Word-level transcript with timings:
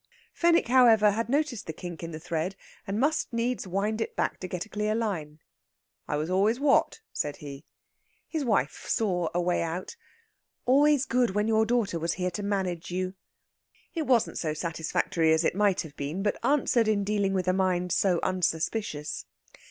Fenwick, 0.33 0.67
however, 0.67 1.11
had 1.11 1.29
noticed 1.29 1.67
the 1.67 1.73
kink 1.73 2.01
in 2.01 2.09
the 2.09 2.19
thread, 2.19 2.55
and 2.87 2.99
must 2.99 3.31
needs 3.31 3.67
wind 3.67 4.01
it 4.01 4.15
back 4.15 4.39
to 4.39 4.47
get 4.47 4.65
a 4.65 4.69
clear 4.69 4.95
line. 4.95 5.37
"I 6.07 6.15
was 6.17 6.27
always 6.27 6.59
what?" 6.59 7.01
said 7.13 7.35
he. 7.37 7.65
His 8.27 8.43
wife 8.43 8.87
saw 8.87 9.29
a 9.31 9.39
way 9.39 9.61
out. 9.61 9.95
"Always 10.65 11.05
good 11.05 11.35
when 11.35 11.47
your 11.47 11.67
daughter 11.67 11.99
was 11.99 12.13
here 12.13 12.31
to 12.31 12.41
manage 12.41 12.89
you." 12.89 13.13
It 13.93 14.07
wasn't 14.07 14.39
so 14.39 14.55
satisfactory 14.55 15.33
as 15.33 15.43
it 15.45 15.53
might 15.53 15.81
have 15.81 15.95
been, 15.95 16.23
but 16.23 16.43
answered 16.43 16.87
in 16.87 17.03
dealing 17.03 17.35
with 17.35 17.47
a 17.47 17.53
mind 17.53 17.91
so 17.91 18.19
unsuspicious. 18.23 19.27